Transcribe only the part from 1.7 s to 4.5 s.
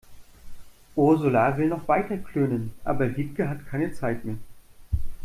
weiter klönen, aber Wiebke hat keine Zeit mehr.